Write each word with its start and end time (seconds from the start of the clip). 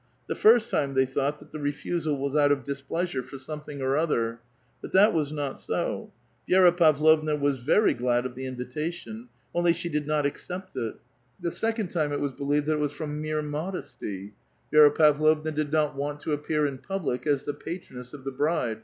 The 0.25 0.33
first 0.33 0.71
time 0.71 0.95
thev 0.95 1.13
thougiht 1.13 1.37
that 1.37 1.51
the 1.51 1.59
refusal 1.59 2.17
was 2.17 2.35
out 2.35 2.51
of 2.51 2.63
dis 2.63 2.81
pleasure 2.81 3.21
for 3.21 3.37
something 3.37 3.83
or 3.83 3.95
other; 3.95 4.39
but 4.81 4.93
that 4.93 5.13
was 5.13 5.31
not 5.31 5.59
so; 5.59 6.11
Vi^ra 6.49 6.75
Pavlovna 6.75 7.35
was 7.35 7.59
very 7.59 7.93
glad 7.93 8.25
of 8.25 8.33
the 8.33 8.47
invitation, 8.47 9.29
only 9.53 9.73
she 9.73 9.89
did 9.89 10.07
not 10.07 10.25
A 10.25 10.29
VITAL 10.29 10.31
QUESTION, 10.31 10.53
185 10.55 10.85
«irccept 10.87 10.89
it; 10.95 11.01
the 11.43 11.51
second 11.51 11.87
time 11.89 12.11
it 12.11 12.19
was 12.19 12.31
believed 12.31 12.65
that 12.65 12.77
it 12.77 12.79
was 12.79 12.91
from 12.91 13.21
liiere 13.21 13.45
modest}; 13.47 14.01
Vi^ra 14.01 14.33
Pavlovua 14.89 15.53
did 15.53 15.71
not 15.71 15.95
want 15.95 16.19
to 16.21 16.31
appear 16.31 16.65
in 16.65 16.79
|>ublic 16.79 17.27
as 17.27 17.43
the 17.43 17.53
patroness 17.53 18.11
of 18.11 18.23
the 18.23 18.31
bride. 18.31 18.79